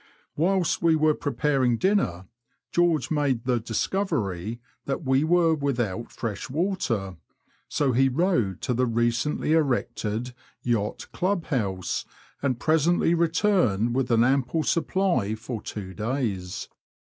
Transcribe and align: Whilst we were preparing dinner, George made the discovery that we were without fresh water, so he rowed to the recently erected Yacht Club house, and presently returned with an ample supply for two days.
Whilst 0.35 0.81
we 0.81 0.95
were 0.95 1.13
preparing 1.13 1.77
dinner, 1.77 2.25
George 2.71 3.11
made 3.11 3.43
the 3.43 3.59
discovery 3.59 4.59
that 4.85 5.03
we 5.03 5.23
were 5.23 5.53
without 5.53 6.11
fresh 6.11 6.49
water, 6.49 7.17
so 7.69 7.91
he 7.91 8.09
rowed 8.09 8.61
to 8.61 8.73
the 8.73 8.87
recently 8.87 9.53
erected 9.53 10.33
Yacht 10.63 11.07
Club 11.11 11.45
house, 11.45 12.03
and 12.41 12.59
presently 12.59 13.13
returned 13.13 13.93
with 13.93 14.09
an 14.09 14.23
ample 14.23 14.63
supply 14.63 15.35
for 15.35 15.61
two 15.61 15.93
days. 15.93 16.67